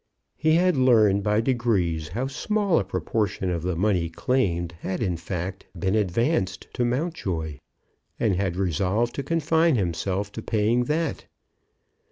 [0.35, 5.15] He had learned by degrees how small a proportion of the money claimed had, in
[5.15, 7.59] fact, been advanced to Mountjoy,
[8.19, 11.27] and had resolved to confine himself to paying that.